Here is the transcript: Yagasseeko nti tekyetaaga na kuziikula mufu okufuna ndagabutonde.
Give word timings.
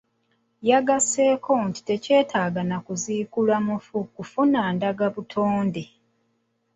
Yagasseeko 0.69 1.51
nti 1.67 1.79
tekyetaaga 1.87 2.61
na 2.69 2.77
kuziikula 2.85 3.55
mufu 3.65 3.93
okufuna 4.03 4.61
ndagabutonde. 4.75 5.83